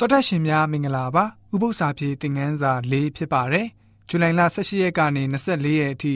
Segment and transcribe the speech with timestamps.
[0.00, 1.24] တော်တက်ရှင်များမင်္ဂလာပါ
[1.54, 3.66] ဥပု္ပ္ပစာပြေသင်ခန်းစာ၄ဖြစ်ပါတယ်
[4.08, 6.14] ဇူလိုင်လ18ရက်ကနေ24ရက်အထိ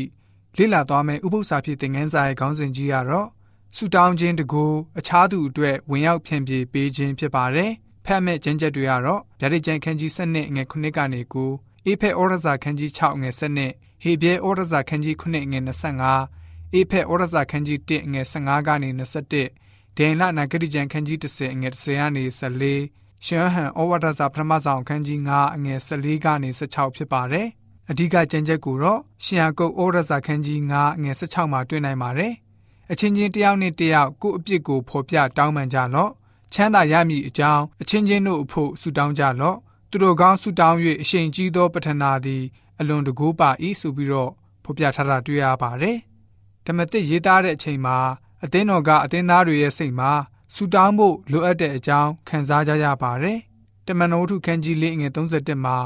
[0.58, 3.28] လေ့လာသွားမယ့်ဥပု္ပ္ပစာပြေသင်ခန်းစာရဲ့ခေါင်းစဉ်ကြီးကတော့
[3.77, 4.64] ဆူတောင်းခြင်းတကူ
[4.98, 7.70] အခြားသူအတွက်ဝင်ရောက်ဖြန့်ပြေပေးခြင်းဖြစ်ပါတယ်
[8.04, 15.60] ဖတ်မဲ့ကျမ်းချက်တွေကတော့ဗျာဒိတ်ကျမ်းခန်းကြီး7ငွေ9ကနေ9အေဖက်ဩရစာခန်းကြီး6ငွေ7ဟေဘဲဩရစာခန်းကြီး9ငွေ
[16.08, 27.47] 25အေဖက်ဩရစာခန်းကြီး1ငွေ15ကနေ21ဒိန်လနာဂတိကျမ်းခန်းကြီး10ငွေ10ကနေ14 ရှမ်းဟန်ဩဝါဒစာပထမဆောင်အခန်းကြီး9အငယ်14ကနေ16ဖြစ်ပါတယ်။
[27.91, 32.33] အဓိကကျမ်းချက်ကိုတော့ရှင်ယာကုတ်ဩဝါဒစာခန်းကြီး9အငယ်16မှာတွေ့နိုင်ပါတယ်။
[32.92, 36.11] အချင်းချင်းတယောက်နဲ့တယောက်ကိုယ့်အပြစ်ကိုဖော်ပြတောင်းပန်ကြလော့။
[36.52, 39.56] ချမ်းသာရမည်အကြောင်းအချင်းချင်းတို့အဖို့ဆုတောင်းကြလော့။
[39.91, 42.42] သူတို့ကောင်းဆုတောင်း၍အရှိန်ကြီးသောပထနာသည်
[42.80, 43.50] အလွန်တကူပါ၏
[43.80, 44.30] ဆိုပြီးတော့
[44.64, 45.97] ဖော်ပြထားတာတွေ့ရပါတယ်။
[46.66, 47.97] ဓမ္မသစ်ရေးသားတဲ့အချိန်မှာ
[48.44, 50.12] အသင်းတော်ကအသင်းသားတွေရဲ့စိတ်မှာ
[50.55, 53.39] ဆူတောင်းဖို့လိုအပ်တဲ့အကြောင်းခံစားကြရပါတယ်။
[53.87, 55.77] တမန်တော်ထုခန်းကြီးလေးငယ်31မှာ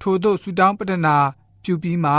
[0.00, 1.16] ထို့သောဆူတောင်းပတနာ
[1.62, 2.12] ပြုပြီးမှ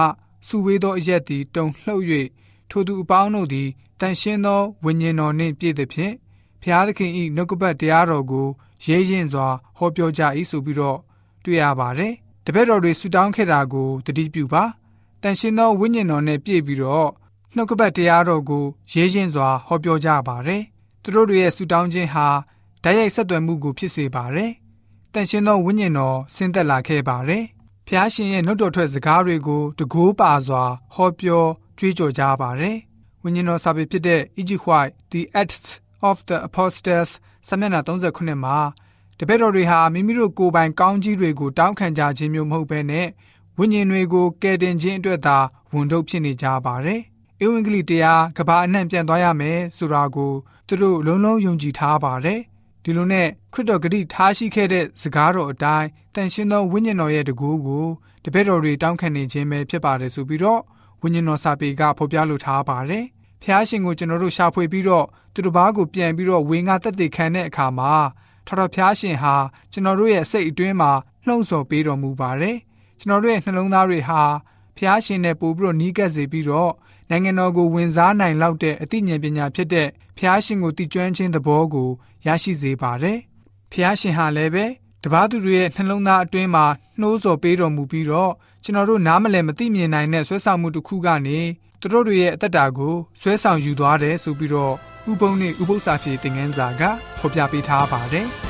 [0.48, 2.04] ဆူဝေးသောအရက်သည်တုံလှုပ်၍
[2.70, 6.14] ထိုသူအပေါင်းတို့သည်တန်ရှင်းသောဝိညာဉ်တော်နှင့်ပြည့်သည်ဖြင့်
[6.62, 8.48] ဖျားသခင်၏နှုတ်ကပတ်တရားတော်ကို
[8.86, 11.00] ရဲရင်စွာဟောပြောကြ၏ဆိုပြီးတော့
[11.44, 12.14] တွေ့ရပါတယ်။
[12.46, 14.64] တပည့်တော်တွေဆူတောင်းခဲ့တာကိုတတိပြုပါ။
[15.22, 17.10] တန်ရှင်းသောဝိညာဉ်တော်နှင့်ပြည့်ပြီးတော့
[17.56, 20.64] နှုတ်ကပတ်တရားတော်ကိုရဲရင်စွာဟောပြောကြပါတယ်။
[21.06, 22.28] သူတို့တွေရဲ့ဆူတောင်းခြင်းဟာ
[22.84, 24.52] ဓာတ်ရိုက်ဆက်သွယ်မှုကိုဖြစ်စေပါတယ်။
[25.14, 27.44] တန်ရှင်းသောဝိညာဉ်တော်ဆင်းသက်လာခဲ့ပါတယ်။
[27.88, 31.46] ဖျားရှင်ရဲ့နှုတ်တော်ထွက်စကားတွေကိုတကိုးပါစွာဟောပြော
[31.78, 32.78] ကြွေးကြော်ကြပါတယ်။
[33.24, 34.52] ဝိညာဉ်တော်စာပေဖြစ်တဲ့ E.G.
[34.66, 35.68] White The Acts
[36.10, 37.10] of the Apostles
[37.48, 38.58] စာမျက်နှာ39မှာ
[39.20, 43.08] တပည့်တော်တွေဟာမိမိတို့ကိုယ်ပိုင်ကောင်းကြီးတွေကိုတောင်းခံကြခြင်းမျိုးမဟုတ်ဘဲနဲ့
[43.58, 45.38] ဝိညာဉ်တွေကိုကယ်တင်ခြင်းအတွက်သာ
[45.74, 47.02] ဝန်ထုတ်ဖြစ်နေကြပါတယ်။
[47.44, 50.34] ဧဝံဂေလိတရားကဘာအနှံ့ပြန်သွားရမယ်ဆိုတာကို
[50.68, 52.42] သူတို့လုံးလုံးယုံကြည်ထားပါတယ်
[52.84, 57.88] ဒီလိုနဲ့ခရစ်တော်ဂတိထားရှိခဲ့တဲ့စကားတော်အတိုင်းတန်ရှင်းသောဝိညာဉ်တော်ရဲ့တကူကို
[58.24, 60.62] တပည့်တော်တွေတောင်းခံနေခြင်းပဲဖြစ်ပါတယ်ဆိုပြီးတော့
[61.02, 63.06] ဝိညာဉ်တော်စာပေကဖော်ပြလိုထားပါတယ်
[63.44, 67.94] ဖျားရှင်ကိုကျွန်တော်တို့ရှာဖွေပြီးတော့သူတစ်ပါးကိုပြန်ပြီးတော့ဝေငါတက်တည်ခံတဲ့အခါမှာ
[68.48, 69.36] ထတော်ဖျားရှင်ဟာ
[69.72, 70.92] ကျွန်တော်တို့ရဲ့စိတ်အတွင်းမှာ
[71.26, 72.58] လှုံ့ဆော်ပေးတော်မူပါတယ်
[73.00, 74.22] ကျွန်တော်တို့ရဲ့နှလုံးသားတွေဟာ
[74.78, 76.74] ဖျားရှင်နဲ့ပို့ပြီးတော့နီးကပ်စေပြီးတော့
[77.10, 79.88] နိုင်ငံတော်ကိုဝင်စားနိုင်လောက်တဲ့အသိဉာဏ်ပညာဖြစ်တဲ့
[80.18, 81.90] ဖျားရှင်ကိုတည်ကျွမ်းခြင်းသဘောကို
[82.26, 83.18] ရရှိစေပါတယ်။
[83.72, 84.66] ဖျားရှင်ဟာလည်းပဲ
[85.04, 86.66] တပားသူတွေရဲ့နှလုံးသားအတွင်းမှာ
[87.00, 88.32] နှိုးဆော်ပေးတော်မူပြီးတော့
[88.64, 91.40] ကျွန်တော်တို့နားမလည်မသိမြင်နိုင်တဲ့ဆွဲဆောင်မှုတစ်ခုကနေ
[91.82, 94.74] သူတို့တွေရဲ့အသက်တာကိုဆွဲဆောင်ယူသွားတယ်ဆိုပြီးတော့
[95.12, 96.82] ဥပုံနဲ့ဥပု္ပ္ပစာဖြေသင်ခန်းစာက
[97.20, 98.28] ဖော်ပြပေးထားပါတယ်။